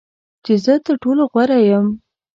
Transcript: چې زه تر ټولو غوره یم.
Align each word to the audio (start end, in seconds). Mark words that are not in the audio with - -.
چې 0.45 0.53
زه 0.63 0.73
تر 0.85 0.95
ټولو 1.03 1.23
غوره 1.31 1.59
یم. 1.69 1.87